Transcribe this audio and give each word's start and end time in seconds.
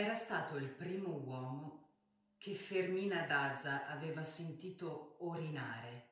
era 0.00 0.14
stato 0.14 0.56
il 0.56 0.68
primo 0.68 1.10
uomo 1.10 1.88
che 2.38 2.54
Fermina 2.54 3.26
Dazza 3.26 3.86
aveva 3.86 4.24
sentito 4.24 5.16
orinare. 5.20 6.08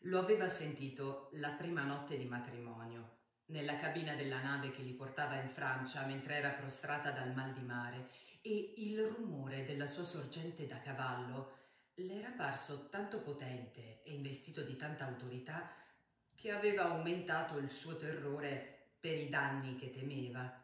Lo 0.00 0.18
aveva 0.18 0.50
sentito 0.50 1.30
la 1.34 1.52
prima 1.52 1.84
notte 1.84 2.18
di 2.18 2.26
matrimonio, 2.26 3.20
nella 3.46 3.78
cabina 3.78 4.14
della 4.14 4.42
nave 4.42 4.72
che 4.72 4.82
li 4.82 4.92
portava 4.92 5.40
in 5.40 5.48
Francia 5.48 6.04
mentre 6.04 6.34
era 6.34 6.50
prostrata 6.50 7.12
dal 7.12 7.32
mal 7.32 7.54
di 7.54 7.62
mare, 7.62 8.10
e 8.42 8.74
il 8.76 9.02
rumore 9.06 9.64
della 9.64 9.86
sua 9.86 10.02
sorgente 10.02 10.66
da 10.66 10.80
cavallo 10.80 11.60
le 11.94 12.18
era 12.18 12.30
parso 12.32 12.90
tanto 12.90 13.22
potente 13.22 14.02
e 14.02 14.12
investito 14.12 14.62
di 14.62 14.76
tanta 14.76 15.06
autorità 15.06 15.74
che 16.34 16.50
aveva 16.50 16.90
aumentato 16.90 17.56
il 17.56 17.70
suo 17.70 17.96
terrore 17.96 18.96
per 19.00 19.16
i 19.16 19.30
danni 19.30 19.76
che 19.76 19.90
temeva. 19.90 20.60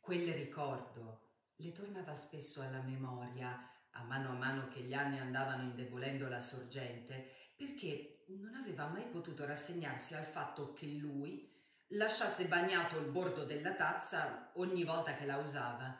Quel 0.00 0.32
ricordo 0.32 1.24
le 1.56 1.72
tornava 1.72 2.14
spesso 2.14 2.60
alla 2.60 2.82
memoria 2.82 3.70
a 3.98 4.02
mano 4.04 4.30
a 4.30 4.34
mano 4.34 4.68
che 4.68 4.80
gli 4.80 4.92
anni 4.92 5.18
andavano 5.18 5.62
indebolendo 5.62 6.28
la 6.28 6.40
sorgente, 6.40 7.52
perché 7.56 8.24
non 8.28 8.54
aveva 8.54 8.88
mai 8.88 9.06
potuto 9.06 9.46
rassegnarsi 9.46 10.14
al 10.14 10.26
fatto 10.26 10.74
che 10.74 10.86
lui 10.86 11.50
lasciasse 11.90 12.46
bagnato 12.46 12.98
il 12.98 13.10
bordo 13.10 13.44
della 13.44 13.74
tazza 13.74 14.50
ogni 14.54 14.84
volta 14.84 15.14
che 15.14 15.24
la 15.24 15.38
usava. 15.38 15.98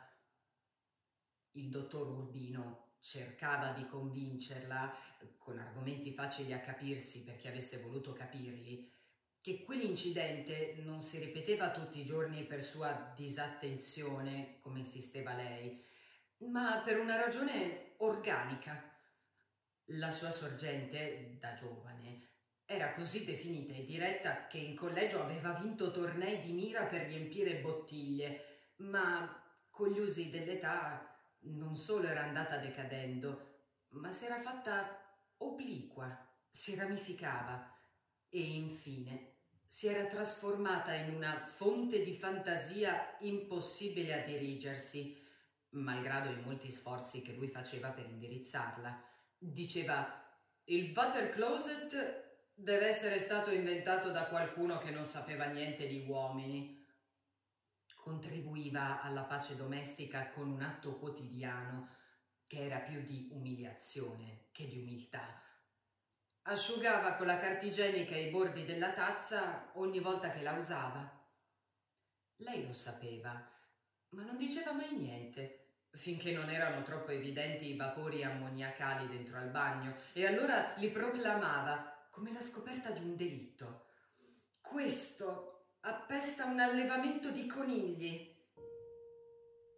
Il 1.53 1.69
dottor 1.69 2.07
Urbino 2.07 2.97
cercava 2.99 3.71
di 3.71 3.87
convincerla, 3.87 4.93
con 5.37 5.57
argomenti 5.57 6.13
facili 6.13 6.53
a 6.53 6.59
capirsi 6.59 7.23
perché 7.23 7.47
avesse 7.47 7.79
voluto 7.79 8.13
capirli, 8.13 8.91
che 9.47 9.63
quell'incidente 9.63 10.75
non 10.79 11.01
si 11.01 11.19
ripeteva 11.19 11.71
tutti 11.71 12.01
i 12.01 12.05
giorni 12.05 12.43
per 12.43 12.61
sua 12.61 13.13
disattenzione, 13.15 14.57
come 14.59 14.79
insisteva 14.79 15.35
lei, 15.35 15.81
ma 16.39 16.81
per 16.83 16.99
una 16.99 17.15
ragione 17.15 17.93
organica. 17.99 18.93
La 19.91 20.11
sua 20.11 20.31
sorgente, 20.31 21.37
da 21.39 21.53
giovane, 21.53 22.31
era 22.65 22.93
così 22.93 23.23
definita 23.23 23.71
e 23.71 23.85
diretta 23.85 24.47
che 24.47 24.57
in 24.57 24.75
collegio 24.75 25.23
aveva 25.23 25.53
vinto 25.53 25.91
tornei 25.91 26.41
di 26.41 26.51
mira 26.51 26.83
per 26.83 27.07
riempire 27.07 27.61
bottiglie, 27.61 28.73
ma 28.79 29.33
con 29.69 29.91
gli 29.91 29.99
usi 29.99 30.29
dell'età 30.29 31.17
non 31.43 31.77
solo 31.77 32.09
era 32.09 32.23
andata 32.23 32.57
decadendo, 32.57 33.61
ma 33.91 34.11
si 34.11 34.25
era 34.25 34.41
fatta 34.41 35.21
obliqua, 35.37 36.35
si 36.49 36.75
ramificava 36.75 37.73
e 38.27 38.41
infine 38.41 39.26
si 39.67 39.87
era 39.87 40.05
trasformata 40.05 40.93
in 40.93 41.13
una 41.13 41.37
fonte 41.37 42.01
di 42.01 42.15
fantasia 42.15 43.17
impossibile 43.19 44.21
a 44.21 44.25
dirigersi, 44.25 45.21
malgrado 45.71 46.31
i 46.31 46.41
molti 46.41 46.71
sforzi 46.71 47.21
che 47.21 47.33
lui 47.33 47.49
faceva 47.49 47.89
per 47.89 48.05
indirizzarla. 48.05 49.03
Diceva 49.37 50.23
il 50.65 50.93
water 50.95 51.29
closet 51.29 52.25
deve 52.53 52.87
essere 52.87 53.19
stato 53.19 53.51
inventato 53.51 54.09
da 54.09 54.25
qualcuno 54.27 54.79
che 54.79 54.89
non 54.89 55.05
sapeva 55.05 55.45
niente 55.45 55.85
di 55.85 56.05
uomini. 56.07 56.85
Contribuiva 57.95 59.01
alla 59.01 59.23
pace 59.23 59.57
domestica 59.57 60.29
con 60.29 60.49
un 60.49 60.61
atto 60.61 60.97
quotidiano 60.97 61.95
che 62.47 62.65
era 62.65 62.79
più 62.79 63.03
di 63.03 63.27
umiliazione 63.33 64.47
che 64.53 64.65
di 64.65 64.77
umiltà. 64.77 65.41
Asciugava 66.49 67.13
con 67.13 67.27
la 67.27 67.39
carta 67.39 67.65
igienica 67.65 68.15
i 68.15 68.29
bordi 68.29 68.63
della 68.63 68.93
tazza 68.93 69.71
ogni 69.73 69.99
volta 69.99 70.29
che 70.29 70.41
la 70.41 70.53
usava. 70.53 71.09
Lei 72.37 72.65
lo 72.65 72.73
sapeva 72.73 73.55
ma 74.09 74.23
non 74.23 74.37
diceva 74.37 74.71
mai 74.71 74.95
niente, 74.95 75.73
finché 75.91 76.31
non 76.31 76.49
erano 76.49 76.83
troppo 76.83 77.11
evidenti 77.11 77.67
i 77.67 77.75
vapori 77.75 78.23
ammoniacali 78.23 79.07
dentro 79.07 79.37
al 79.37 79.49
bagno, 79.49 79.95
e 80.13 80.25
allora 80.25 80.73
li 80.77 80.89
proclamava 80.89 82.07
come 82.11 82.31
la 82.31 82.39
scoperta 82.39 82.91
di 82.91 82.99
un 82.99 83.15
delitto. 83.15 83.85
Questo 84.61 85.73
appesta 85.81 86.45
un 86.45 86.59
allevamento 86.59 87.29
di 87.31 87.45
conigli. 87.45 88.35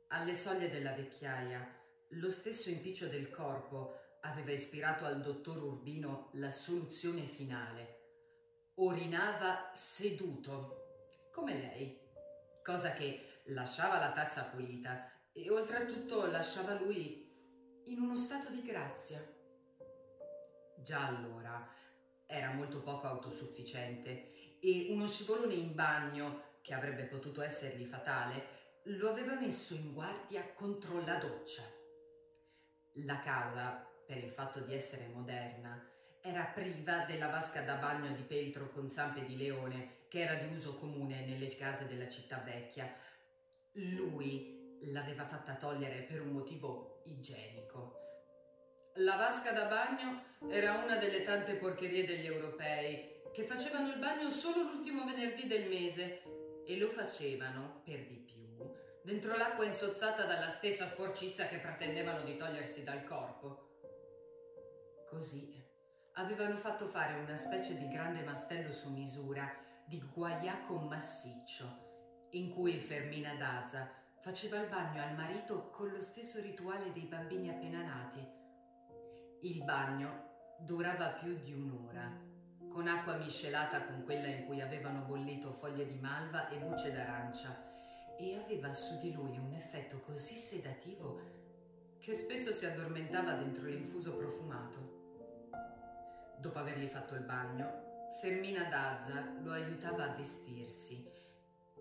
Alle 0.09 0.33
soglie 0.33 0.69
della 0.69 0.93
vecchiaia, 0.93 1.77
lo 2.13 2.31
stesso 2.31 2.69
impiccio 2.69 3.07
del 3.07 3.29
corpo 3.29 3.99
aveva 4.21 4.51
ispirato 4.51 5.05
al 5.05 5.21
dottor 5.21 5.61
Urbino 5.61 6.29
la 6.33 6.51
soluzione 6.51 7.23
finale. 7.23 7.97
Orinava 8.75 9.71
seduto, 9.73 11.29
come 11.31 11.53
lei 11.53 12.07
cosa 12.63 12.91
che 12.91 13.41
lasciava 13.45 13.97
la 13.97 14.11
tazza 14.11 14.43
pulita 14.43 15.11
e 15.33 15.49
oltretutto 15.49 16.27
lasciava 16.27 16.79
lui 16.79 17.27
in 17.85 17.99
uno 17.99 18.15
stato 18.15 18.51
di 18.51 18.61
grazia. 18.61 19.19
Già 20.77 21.07
allora 21.07 21.67
era 22.27 22.51
molto 22.51 22.81
poco 22.81 23.07
autosufficiente 23.07 24.59
e 24.59 24.87
uno 24.91 25.07
scivolone 25.07 25.55
in 25.55 25.73
bagno, 25.73 26.57
che 26.61 26.75
avrebbe 26.75 27.05
potuto 27.05 27.41
essergli 27.41 27.85
fatale, 27.85 28.57
lo 28.83 29.09
aveva 29.09 29.33
messo 29.33 29.73
in 29.73 29.93
guardia 29.93 30.53
contro 30.53 31.03
la 31.03 31.15
doccia. 31.15 31.63
La 33.05 33.19
casa, 33.21 33.88
per 34.09 34.17
il 34.17 34.31
fatto 34.31 34.59
di 34.61 34.73
essere 34.73 35.05
moderna, 35.13 35.79
era 36.21 36.41
priva 36.45 37.05
della 37.05 37.27
vasca 37.27 37.61
da 37.61 37.75
bagno 37.75 38.11
di 38.15 38.23
peltro 38.23 38.71
con 38.71 38.89
zampe 38.89 39.23
di 39.23 39.37
leone 39.37 40.07
che 40.07 40.21
era 40.21 40.33
di 40.33 40.51
uso 40.51 40.77
comune 40.77 41.23
nelle 41.27 41.55
case 41.55 41.85
della 41.85 42.09
città 42.09 42.41
vecchia. 42.43 42.91
Lui 43.73 44.79
l'aveva 44.85 45.25
fatta 45.25 45.53
togliere 45.53 46.01
per 46.01 46.21
un 46.21 46.29
motivo 46.29 47.03
igienico. 47.05 47.97
La 48.95 49.15
vasca 49.15 49.51
da 49.51 49.65
bagno 49.65 50.23
era 50.49 50.81
una 50.83 50.95
delle 50.95 51.23
tante 51.23 51.53
porcherie 51.53 52.03
degli 52.03 52.25
europei 52.25 53.21
che 53.31 53.43
facevano 53.43 53.89
il 53.89 53.99
bagno 53.99 54.31
solo 54.31 54.63
l'ultimo 54.63 55.05
venerdì 55.05 55.45
del 55.45 55.69
mese 55.69 56.23
e 56.65 56.77
lo 56.77 56.89
facevano, 56.89 57.83
per 57.85 58.07
di 58.07 58.15
più, 58.15 58.57
dentro 59.03 59.37
l'acqua 59.37 59.65
insozzata 59.65 60.25
dalla 60.25 60.49
stessa 60.49 60.87
sporcizia 60.87 61.45
che 61.45 61.59
pretendevano 61.59 62.23
di 62.23 62.35
togliersi 62.37 62.83
dal 62.83 63.03
corpo. 63.03 63.67
Così 65.09 65.51
avevano 66.13 66.55
fatto 66.57 66.85
fare 66.85 67.19
una 67.19 67.35
specie 67.35 67.75
di 67.75 67.87
grande 67.89 68.21
mastello 68.21 68.71
su 68.71 68.91
misura 68.91 69.51
di 69.83 69.99
guaiaco 69.99 70.75
massiccio, 70.75 72.27
in 72.31 72.53
cui 72.53 72.77
Fermina 72.77 73.33
Daza 73.33 73.89
faceva 74.21 74.59
il 74.59 74.69
bagno 74.69 75.01
al 75.01 75.15
marito 75.15 75.71
con 75.71 75.89
lo 75.89 75.99
stesso 75.99 76.39
rituale 76.39 76.91
dei 76.91 77.05
bambini 77.05 77.49
appena 77.49 77.81
nati. 77.81 78.23
Il 79.41 79.63
bagno 79.63 80.57
durava 80.59 81.07
più 81.13 81.35
di 81.39 81.53
un'ora, 81.53 82.07
con 82.69 82.87
acqua 82.87 83.15
miscelata 83.15 83.85
con 83.85 84.03
quella 84.03 84.27
in 84.27 84.45
cui 84.45 84.61
avevano 84.61 85.05
bollito 85.05 85.53
foglie 85.53 85.87
di 85.87 85.97
malva 85.97 86.49
e 86.49 86.59
bucce 86.59 86.91
d'arancia, 86.91 87.67
e 88.15 88.37
aveva 88.37 88.71
su 88.73 88.99
di 88.99 89.11
lui 89.11 89.39
un 89.39 89.53
effetto 89.53 90.01
così 90.01 90.35
sedativo 90.35 91.19
che 91.97 92.13
spesso 92.13 92.51
si 92.51 92.67
addormentava 92.67 93.33
dentro 93.33 93.65
l'infuso 93.65 94.15
profumato. 94.15 94.98
Dopo 96.39 96.57
avergli 96.59 96.87
fatto 96.87 97.15
il 97.15 97.23
bagno, 97.23 98.15
Fermina 98.21 98.69
Dazza 98.69 99.33
lo 99.41 99.51
aiutava 99.51 100.05
a 100.05 100.15
vestirsi. 100.15 101.05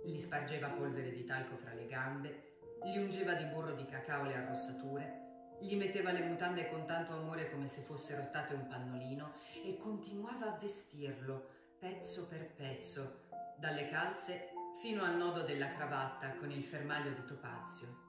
Gli 0.04 0.18
spargeva 0.18 0.70
polvere 0.70 1.12
di 1.12 1.24
talco 1.24 1.56
fra 1.56 1.74
le 1.74 1.86
gambe, 1.86 2.56
gli 2.84 2.98
ungeva 2.98 3.34
di 3.34 3.44
burro 3.44 3.72
di 3.74 3.84
cacao 3.84 4.24
le 4.24 4.34
arrossature, 4.34 5.56
gli 5.60 5.76
metteva 5.76 6.10
le 6.10 6.22
mutande 6.22 6.68
con 6.68 6.86
tanto 6.86 7.12
amore 7.12 7.52
come 7.52 7.68
se 7.68 7.82
fossero 7.82 8.22
state 8.24 8.54
un 8.54 8.66
pannolino 8.66 9.32
e 9.64 9.76
continuava 9.76 10.52
a 10.52 10.58
vestirlo 10.58 11.50
pezzo 11.78 12.26
per 12.26 12.52
pezzo, 12.54 13.26
dalle 13.56 13.88
calze 13.88 14.50
fino 14.80 15.04
al 15.04 15.16
nodo 15.16 15.42
della 15.42 15.72
cravatta 15.72 16.34
con 16.34 16.50
il 16.50 16.64
fermaglio 16.64 17.10
di 17.10 17.24
topazio. 17.24 18.06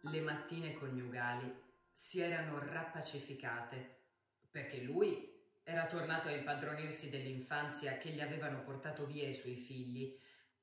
Le 0.00 0.20
mattine 0.20 0.74
coniugali 0.74 1.62
si 1.92 2.20
erano 2.20 2.58
rappacificate 2.58 4.02
perché 4.54 4.82
lui 4.82 5.32
era 5.64 5.84
tornato 5.86 6.28
a 6.28 6.30
impadronirsi 6.30 7.10
dell'infanzia 7.10 7.98
che 7.98 8.10
gli 8.10 8.20
avevano 8.20 8.62
portato 8.62 9.04
via 9.04 9.26
i 9.26 9.34
suoi 9.34 9.56
figli. 9.56 10.16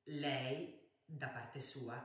Lei, 0.04 0.80
da 1.04 1.28
parte 1.28 1.60
sua, 1.60 2.02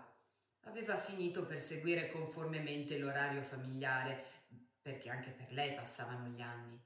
aveva 0.63 0.97
finito 0.97 1.45
per 1.45 1.61
seguire 1.61 2.11
conformemente 2.11 2.97
l'orario 2.97 3.41
familiare, 3.41 4.25
perché 4.81 5.09
anche 5.09 5.29
per 5.29 5.49
lei 5.53 5.75
passavano 5.75 6.27
gli 6.27 6.41
anni. 6.41 6.77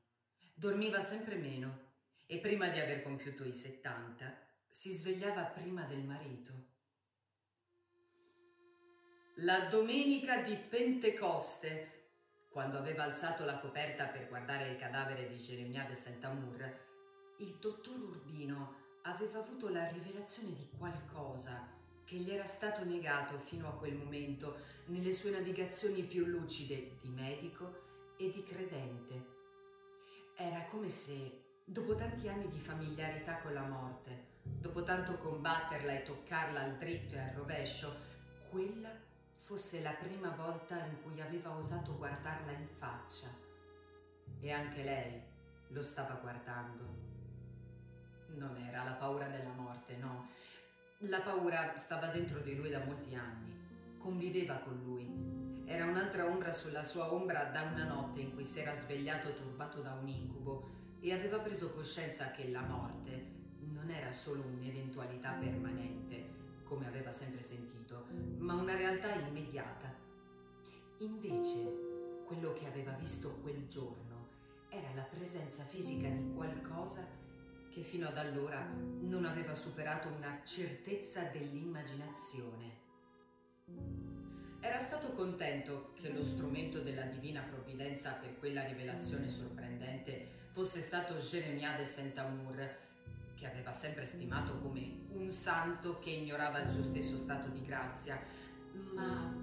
Dormiva 0.53 1.01
sempre 1.01 1.33
meno 1.33 1.93
e 2.27 2.37
prima 2.37 2.67
di 2.67 2.79
aver 2.79 3.01
compiuto 3.01 3.43
i 3.43 3.55
70 3.55 4.37
si 4.67 4.91
svegliava 4.91 5.45
prima 5.45 5.81
del 5.85 6.03
marito. 6.03 6.53
La 9.37 9.61
domenica 9.61 10.43
di 10.43 10.55
Pentecoste 10.55 12.00
quando 12.51 12.77
aveva 12.77 13.03
alzato 13.03 13.45
la 13.45 13.59
coperta 13.59 14.07
per 14.07 14.27
guardare 14.27 14.71
il 14.71 14.77
cadavere 14.77 15.29
di 15.29 15.39
Geremia 15.39 15.85
de 15.85 15.95
Saint-Amour, 15.95 16.79
il 17.37 17.55
dottor 17.61 17.97
Urbino 17.97 18.75
aveva 19.03 19.39
avuto 19.39 19.69
la 19.69 19.87
rivelazione 19.87 20.53
di 20.53 20.67
qualcosa 20.77 21.65
che 22.03 22.17
gli 22.17 22.29
era 22.29 22.43
stato 22.43 22.83
negato 22.83 23.39
fino 23.39 23.69
a 23.69 23.77
quel 23.77 23.95
momento 23.95 24.57
nelle 24.87 25.13
sue 25.13 25.31
navigazioni 25.31 26.03
più 26.03 26.25
lucide 26.25 26.97
di 26.99 27.07
medico 27.07 28.15
e 28.17 28.29
di 28.29 28.43
credente. 28.43 29.39
Era 30.35 30.65
come 30.65 30.89
se, 30.89 31.43
dopo 31.63 31.95
tanti 31.95 32.27
anni 32.27 32.49
di 32.49 32.59
familiarità 32.59 33.37
con 33.37 33.53
la 33.53 33.63
morte, 33.63 34.25
dopo 34.43 34.83
tanto 34.83 35.17
combatterla 35.19 35.93
e 35.93 36.03
toccarla 36.03 36.59
al 36.59 36.77
dritto 36.77 37.15
e 37.15 37.19
al 37.19 37.33
rovescio, 37.33 37.95
quella 38.49 39.09
fosse 39.51 39.81
la 39.81 39.91
prima 39.91 40.29
volta 40.29 40.77
in 40.85 41.01
cui 41.03 41.19
aveva 41.19 41.53
osato 41.57 41.97
guardarla 41.97 42.53
in 42.53 42.65
faccia. 42.65 43.27
E 44.39 44.49
anche 44.49 44.81
lei 44.81 45.21
lo 45.67 45.83
stava 45.83 46.13
guardando. 46.13 46.85
Non 48.27 48.55
era 48.55 48.85
la 48.85 48.93
paura 48.93 49.27
della 49.27 49.51
morte, 49.51 49.97
no. 49.97 50.29
La 50.99 51.19
paura 51.19 51.75
stava 51.75 52.07
dentro 52.07 52.39
di 52.39 52.55
lui 52.55 52.69
da 52.69 52.79
molti 52.79 53.13
anni. 53.13 53.53
Conviveva 53.97 54.55
con 54.55 54.81
lui. 54.85 55.65
Era 55.65 55.83
un'altra 55.85 56.27
ombra 56.27 56.53
sulla 56.53 56.83
sua 56.83 57.11
ombra 57.11 57.43
da 57.43 57.63
una 57.63 57.83
notte 57.83 58.21
in 58.21 58.33
cui 58.33 58.45
si 58.45 58.59
era 58.59 58.73
svegliato 58.73 59.33
turbato 59.33 59.81
da 59.81 59.91
un 59.95 60.07
incubo 60.07 60.69
e 61.01 61.11
aveva 61.11 61.39
preso 61.39 61.71
coscienza 61.71 62.31
che 62.31 62.49
la 62.49 62.61
morte 62.61 63.39
non 63.59 63.89
era 63.89 64.13
solo 64.13 64.43
un'eventualità 64.43 65.33
permanente, 65.33 66.39
come 66.63 66.87
aveva 66.87 67.11
sempre 67.11 67.41
sentito, 67.41 68.07
ma 68.51 68.61
una 68.61 68.75
realtà 68.75 69.13
immediata. 69.13 69.93
Invece, 70.99 72.23
quello 72.25 72.51
che 72.51 72.67
aveva 72.67 72.91
visto 72.93 73.29
quel 73.41 73.67
giorno 73.69 74.27
era 74.69 74.89
la 74.93 75.03
presenza 75.03 75.63
fisica 75.63 76.09
di 76.09 76.33
qualcosa 76.35 77.07
che 77.69 77.81
fino 77.81 78.09
ad 78.09 78.17
allora 78.17 78.67
non 78.99 79.23
aveva 79.23 79.53
superato 79.55 80.09
una 80.09 80.41
certezza 80.43 81.23
dell'immaginazione. 81.31 82.79
Era 84.59 84.79
stato 84.79 85.13
contento 85.13 85.93
che 85.93 86.09
lo 86.09 86.23
strumento 86.23 86.81
della 86.81 87.03
divina 87.03 87.41
provvidenza 87.41 88.11
per 88.13 88.37
quella 88.37 88.65
rivelazione 88.65 89.29
sorprendente 89.29 90.39
fosse 90.51 90.81
stato 90.81 91.17
Geremia 91.17 91.77
de 91.77 91.85
Saint-Amour, 91.85 92.75
che 93.35 93.47
aveva 93.47 93.73
sempre 93.73 94.05
stimato 94.05 94.59
come 94.59 95.07
un 95.13 95.31
santo 95.31 95.99
che 95.99 96.09
ignorava 96.09 96.59
il 96.59 96.69
suo 96.69 96.83
stesso 96.83 97.17
stato 97.17 97.47
di 97.47 97.63
grazia, 97.65 98.21
ma 98.93 99.33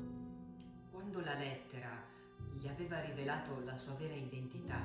quando 0.90 1.20
la 1.20 1.34
lettera 1.34 2.04
gli 2.52 2.66
aveva 2.66 3.00
rivelato 3.00 3.62
la 3.64 3.75
sua 3.75 3.94
vera 3.94 4.14
identità, 4.14 4.82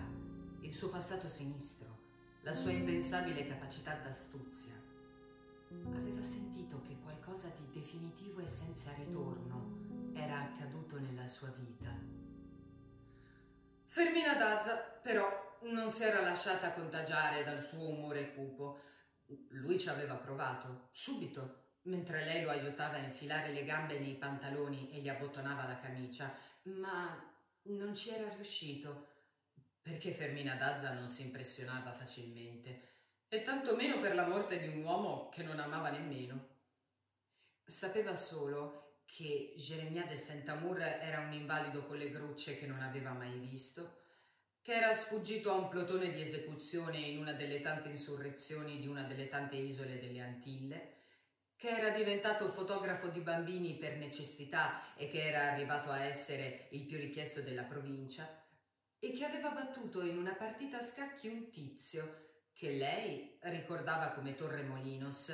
il 0.61 0.73
suo 0.73 0.89
passato 0.89 1.27
sinistro, 1.27 1.99
la 2.41 2.53
sua 2.53 2.71
impensabile 2.71 3.47
capacità 3.47 3.95
d'astuzia, 3.95 4.73
aveva 5.93 6.21
sentito 6.21 6.81
che 6.81 6.99
qualcosa 7.01 7.49
di 7.57 7.79
definitivo 7.79 8.41
e 8.41 8.47
senza 8.47 8.93
ritorno 8.93 10.11
era 10.13 10.41
accaduto 10.41 10.99
nella 10.99 11.27
sua 11.27 11.49
vita. 11.49 11.91
Fermina 13.87 14.35
Dazza, 14.35 14.75
però, 14.77 15.51
non 15.63 15.89
si 15.89 16.03
era 16.03 16.21
lasciata 16.21 16.73
contagiare 16.73 17.43
dal 17.43 17.63
suo 17.63 17.87
umore 17.87 18.33
cupo 18.33 18.79
lui 19.49 19.79
ci 19.79 19.89
aveva 19.89 20.15
provato, 20.15 20.89
subito, 20.91 21.62
mentre 21.83 22.23
lei 22.23 22.43
lo 22.43 22.49
aiutava 22.49 22.95
a 22.95 23.03
infilare 23.03 23.51
le 23.51 23.65
gambe 23.65 23.99
nei 23.99 24.15
pantaloni 24.15 24.91
e 24.91 24.99
gli 24.99 25.09
abbottonava 25.09 25.67
la 25.67 25.79
camicia, 25.79 26.33
ma 26.63 27.31
non 27.63 27.95
ci 27.95 28.09
era 28.09 28.29
riuscito, 28.33 29.07
perché 29.81 30.11
Fermina 30.11 30.55
Dazza 30.55 30.93
non 30.93 31.07
si 31.07 31.23
impressionava 31.23 31.91
facilmente, 31.91 32.91
e 33.27 33.43
tantomeno 33.43 33.99
per 33.99 34.15
la 34.15 34.27
morte 34.27 34.59
di 34.59 34.67
un 34.67 34.83
uomo 34.83 35.29
che 35.29 35.43
non 35.43 35.59
amava 35.59 35.89
nemmeno. 35.89 36.51
Sapeva 37.65 38.15
solo 38.15 39.01
che 39.05 39.53
Geremia 39.57 40.05
de 40.05 40.15
Saint-Amour 40.15 40.79
era 40.81 41.19
un 41.19 41.33
invalido 41.33 41.85
con 41.85 41.97
le 41.97 42.11
grucce 42.11 42.57
che 42.57 42.65
non 42.65 42.81
aveva 42.81 43.11
mai 43.11 43.37
visto, 43.39 44.01
che 44.61 44.73
era 44.73 44.93
sfuggito 44.93 45.51
a 45.51 45.55
un 45.55 45.67
plotone 45.67 46.13
di 46.13 46.21
esecuzione 46.21 46.97
in 46.97 47.19
una 47.19 47.33
delle 47.33 47.59
tante 47.61 47.89
insurrezioni 47.89 48.79
di 48.79 48.87
una 48.87 49.03
delle 49.03 49.27
tante 49.27 49.57
isole 49.57 49.99
delle 49.99 50.21
Antille, 50.21 51.02
che 51.63 51.69
era 51.69 51.91
diventato 51.91 52.49
fotografo 52.49 53.07
di 53.07 53.21
bambini 53.21 53.77
per 53.77 53.95
necessità 53.95 54.93
e 54.95 55.07
che 55.07 55.25
era 55.25 55.49
arrivato 55.49 55.91
a 55.91 56.03
essere 56.03 56.67
il 56.71 56.85
più 56.85 56.97
richiesto 56.97 57.41
della 57.41 57.63
provincia, 57.63 58.27
e 58.99 59.13
che 59.13 59.23
aveva 59.23 59.51
battuto 59.51 60.01
in 60.01 60.17
una 60.17 60.33
partita 60.33 60.79
a 60.79 60.81
scacchi 60.81 61.29
un 61.29 61.49
tizio 61.51 62.47
che 62.51 62.71
lei 62.71 63.37
ricordava 63.43 64.09
come 64.09 64.35
Torre 64.35 64.63
Molinos, 64.63 65.33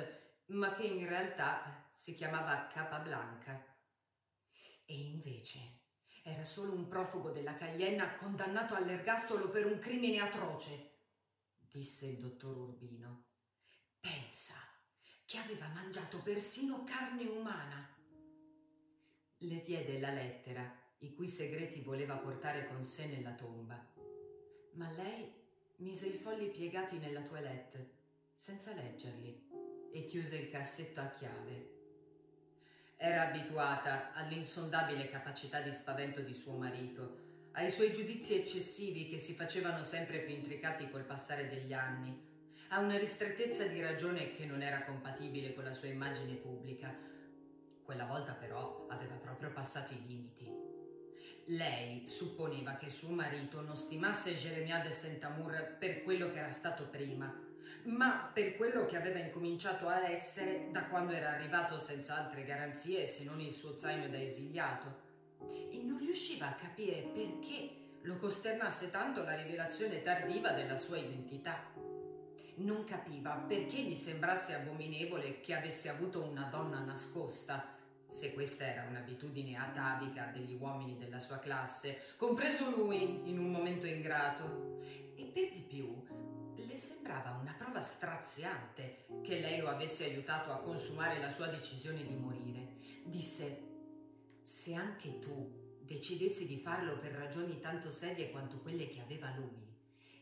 ma 0.50 0.72
che 0.72 0.84
in 0.84 1.08
realtà 1.08 1.88
si 1.90 2.14
chiamava 2.14 2.68
Capablanca. 2.72 3.66
E 4.84 4.94
invece 4.94 5.80
era 6.22 6.44
solo 6.44 6.74
un 6.74 6.86
profugo 6.86 7.32
della 7.32 7.56
Caglienna 7.56 8.14
condannato 8.14 8.76
all'ergastolo 8.76 9.48
per 9.48 9.66
un 9.66 9.80
crimine 9.80 10.20
atroce, 10.20 10.92
disse 11.58 12.06
il 12.06 12.18
dottor 12.18 12.56
Urbino. 12.56 13.24
Pensa 13.98 14.69
che 15.30 15.38
aveva 15.38 15.68
mangiato 15.68 16.18
persino 16.18 16.82
carne 16.82 17.24
umana. 17.24 17.88
Le 19.38 19.62
diede 19.62 20.00
la 20.00 20.10
lettera, 20.10 20.68
i 20.98 21.14
cui 21.14 21.28
segreti 21.28 21.82
voleva 21.82 22.16
portare 22.16 22.66
con 22.66 22.82
sé 22.82 23.06
nella 23.06 23.30
tomba. 23.34 23.80
Ma 24.72 24.90
lei 24.90 25.32
mise 25.76 26.08
i 26.08 26.14
fogli 26.14 26.50
piegati 26.50 26.98
nella 26.98 27.20
toilette, 27.20 27.92
senza 28.34 28.74
leggerli, 28.74 29.46
e 29.92 30.04
chiuse 30.06 30.36
il 30.36 30.50
cassetto 30.50 30.98
a 30.98 31.10
chiave. 31.10 31.78
Era 32.96 33.28
abituata 33.28 34.12
all'insondabile 34.14 35.08
capacità 35.10 35.60
di 35.60 35.72
spavento 35.72 36.22
di 36.22 36.34
suo 36.34 36.56
marito, 36.56 37.50
ai 37.52 37.70
suoi 37.70 37.92
giudizi 37.92 38.34
eccessivi 38.34 39.06
che 39.06 39.18
si 39.18 39.34
facevano 39.34 39.84
sempre 39.84 40.22
più 40.22 40.34
intricati 40.34 40.90
col 40.90 41.04
passare 41.04 41.46
degli 41.46 41.72
anni, 41.72 42.29
a 42.72 42.78
una 42.78 42.96
ristrettezza 42.96 43.66
di 43.66 43.80
ragione 43.80 44.32
che 44.34 44.44
non 44.44 44.62
era 44.62 44.84
compatibile 44.84 45.54
con 45.54 45.64
la 45.64 45.72
sua 45.72 45.88
immagine 45.88 46.34
pubblica. 46.34 46.94
Quella 47.82 48.04
volta 48.04 48.32
però 48.32 48.86
aveva 48.88 49.16
proprio 49.16 49.50
passato 49.50 49.92
i 49.92 50.06
limiti. 50.06 50.48
Lei 51.46 52.06
supponeva 52.06 52.76
che 52.76 52.88
suo 52.88 53.10
marito 53.10 53.60
non 53.60 53.76
stimasse 53.76 54.36
Jeremia 54.36 54.78
de 54.78 54.92
Saint-Amour 54.92 55.78
per 55.80 56.04
quello 56.04 56.30
che 56.30 56.38
era 56.38 56.52
stato 56.52 56.84
prima, 56.84 57.34
ma 57.84 58.30
per 58.32 58.54
quello 58.54 58.86
che 58.86 58.96
aveva 58.96 59.18
incominciato 59.18 59.88
a 59.88 60.08
essere 60.08 60.68
da 60.70 60.84
quando 60.84 61.10
era 61.10 61.30
arrivato 61.30 61.76
senza 61.76 62.18
altre 62.18 62.44
garanzie 62.44 63.04
se 63.08 63.24
non 63.24 63.40
il 63.40 63.52
suo 63.52 63.76
zaino 63.76 64.06
da 64.08 64.22
esiliato. 64.22 65.08
E 65.40 65.82
non 65.82 65.98
riusciva 65.98 66.46
a 66.46 66.54
capire 66.54 67.10
perché 67.12 67.78
lo 68.02 68.16
costernasse 68.18 68.92
tanto 68.92 69.24
la 69.24 69.34
rivelazione 69.34 70.02
tardiva 70.02 70.52
della 70.52 70.76
sua 70.76 70.98
identità. 70.98 71.98
Non 72.60 72.84
capiva 72.84 73.36
perché 73.36 73.80
gli 73.80 73.94
sembrasse 73.94 74.54
abominevole 74.54 75.40
che 75.40 75.54
avesse 75.54 75.88
avuto 75.88 76.22
una 76.22 76.48
donna 76.50 76.80
nascosta, 76.80 77.74
se 78.06 78.34
questa 78.34 78.64
era 78.64 78.86
un'abitudine 78.86 79.56
atavica 79.56 80.26
degli 80.26 80.58
uomini 80.60 80.98
della 80.98 81.20
sua 81.20 81.38
classe, 81.38 82.14
compreso 82.18 82.70
lui 82.76 83.30
in 83.30 83.38
un 83.38 83.50
momento 83.50 83.86
ingrato. 83.86 84.82
E 85.16 85.24
per 85.32 85.52
di 85.52 85.60
più, 85.60 86.04
le 86.54 86.76
sembrava 86.76 87.38
una 87.40 87.54
prova 87.56 87.80
straziante 87.80 89.06
che 89.22 89.40
lei 89.40 89.58
lo 89.60 89.68
avesse 89.68 90.04
aiutato 90.04 90.52
a 90.52 90.58
consumare 90.58 91.18
la 91.18 91.30
sua 91.30 91.46
decisione 91.46 92.04
di 92.04 92.14
morire. 92.14 92.74
Disse, 93.04 93.68
se 94.42 94.74
anche 94.74 95.18
tu 95.18 95.78
decidessi 95.80 96.46
di 96.46 96.58
farlo 96.58 96.98
per 96.98 97.12
ragioni 97.12 97.58
tanto 97.58 97.90
serie 97.90 98.30
quanto 98.30 98.58
quelle 98.58 98.86
che 98.86 99.00
aveva 99.00 99.34
lui, 99.34 99.66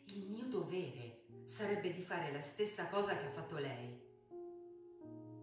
il 0.04 0.28
mio 0.28 0.46
dovere 0.46 1.24
sarebbe 1.48 1.94
di 1.94 2.02
fare 2.02 2.30
la 2.30 2.42
stessa 2.42 2.88
cosa 2.88 3.16
che 3.16 3.24
ha 3.24 3.30
fatto 3.30 3.56
lei. 3.56 3.98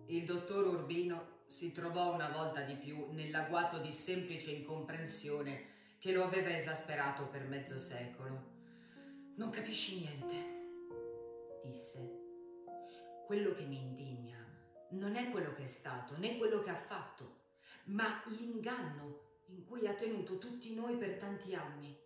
Il 0.05 0.23
dottor 0.23 0.67
Urbino 0.67 1.41
si 1.47 1.71
trovò 1.71 2.13
una 2.13 2.29
volta 2.29 2.61
di 2.61 2.75
più 2.75 3.11
nell'agguato 3.11 3.79
di 3.79 3.91
semplice 3.91 4.51
incomprensione 4.51 5.73
che 5.97 6.11
lo 6.11 6.23
aveva 6.23 6.55
esasperato 6.55 7.27
per 7.27 7.47
mezzo 7.47 7.79
secolo. 7.79 8.53
Non 9.37 9.49
capisci 9.49 10.01
niente, 10.01 11.61
disse. 11.63 12.21
Quello 13.25 13.55
che 13.55 13.63
mi 13.63 13.81
indigna 13.81 14.45
non 14.91 15.15
è 15.15 15.31
quello 15.31 15.53
che 15.53 15.63
è 15.63 15.67
stato, 15.67 16.15
né 16.17 16.37
quello 16.37 16.61
che 16.61 16.69
ha 16.69 16.75
fatto, 16.75 17.45
ma 17.85 18.21
l'inganno 18.27 19.41
in 19.47 19.65
cui 19.65 19.87
ha 19.87 19.95
tenuto 19.95 20.37
tutti 20.37 20.75
noi 20.75 20.97
per 20.97 21.17
tanti 21.17 21.55
anni. 21.55 21.97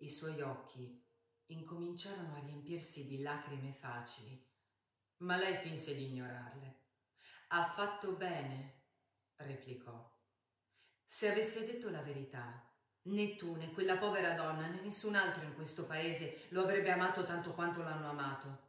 I 0.00 0.08
suoi 0.10 0.38
occhi 0.42 1.07
incominciarono 1.48 2.36
a 2.36 2.40
riempirsi 2.40 3.06
di 3.06 3.20
lacrime 3.20 3.72
facili, 3.72 4.46
ma 5.18 5.36
lei 5.36 5.56
finse 5.56 5.94
di 5.94 6.06
ignorarle. 6.06 6.86
Ha 7.48 7.64
fatto 7.66 8.12
bene, 8.12 8.84
replicò. 9.36 10.16
Se 11.04 11.30
avesse 11.30 11.64
detto 11.64 11.90
la 11.90 12.02
verità, 12.02 12.68
Né 13.08 13.36
tu, 13.36 13.54
né 13.54 13.70
quella 13.72 13.96
povera 13.96 14.34
donna, 14.34 14.66
né 14.66 14.82
nessun 14.82 15.14
altro 15.14 15.42
in 15.42 15.54
questo 15.54 15.86
paese 15.86 16.46
lo 16.50 16.62
avrebbe 16.62 16.90
amato 16.90 17.24
tanto 17.24 17.54
quanto 17.54 17.80
l'hanno 17.82 18.10
amato. 18.10 18.66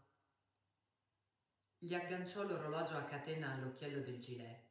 gli 1.82 1.94
agganciò 1.94 2.44
l'orologio 2.44 2.98
a 2.98 3.04
catena 3.04 3.54
all'occhiello 3.54 4.02
del 4.02 4.20
gilet. 4.20 4.68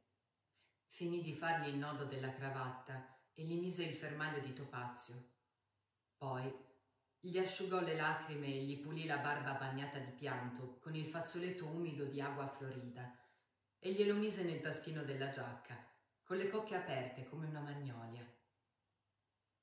Finì 0.85 1.23
di 1.23 1.33
fargli 1.35 1.69
il 1.69 1.77
nodo 1.77 2.05
della 2.05 2.33
cravatta 2.33 3.19
e 3.33 3.43
gli 3.45 3.59
mise 3.59 3.85
il 3.85 3.95
fermaglio 3.95 4.41
di 4.41 4.53
topazio. 4.53 5.31
Poi 6.17 6.53
gli 7.21 7.39
asciugò 7.39 7.81
le 7.81 7.97
lacrime 7.97 8.47
e 8.47 8.63
gli 8.63 8.79
pulì 8.79 9.05
la 9.05 9.19
barba 9.19 9.53
bagnata 9.53 9.99
di 9.99 10.13
pianto 10.13 10.79
con 10.81 10.95
il 10.95 11.07
fazzoletto 11.07 11.67
umido 11.67 12.05
di 12.05 12.21
acqua 12.21 12.47
florida 12.49 13.17
e 13.79 13.93
glielo 13.93 14.15
mise 14.15 14.43
nel 14.43 14.61
taschino 14.61 15.03
della 15.03 15.31
giacca, 15.31 15.77
con 16.23 16.37
le 16.37 16.49
cocche 16.49 16.77
aperte 16.77 17.25
come 17.29 17.47
una 17.47 17.61
magnolia. 17.61 18.27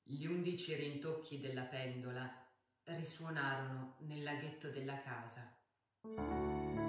Gli 0.02 0.26
undici 0.26 0.74
rintocchi 0.74 1.40
della 1.40 1.64
pendola 1.64 2.44
risuonarono 2.84 3.96
nel 4.00 4.22
laghetto 4.22 4.70
della 4.70 5.00
casa. 5.00 6.85